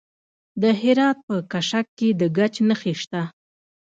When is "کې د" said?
1.97-2.21